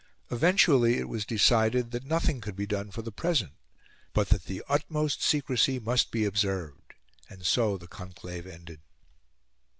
Eventually 0.31 0.97
it 0.97 1.07
was 1.07 1.27
decided 1.27 1.91
that 1.91 2.03
nothing 2.05 2.41
could 2.41 2.55
be 2.55 2.65
done 2.65 2.89
for 2.89 3.03
the 3.03 3.11
present, 3.11 3.51
but 4.13 4.29
that 4.29 4.45
the 4.45 4.63
UTMOST 4.67 5.21
SECRECY 5.21 5.77
must 5.77 6.09
be 6.09 6.25
observed; 6.25 6.95
and 7.29 7.45
so 7.45 7.77
the 7.77 7.85
conclave 7.87 8.47
ended. 8.47 8.81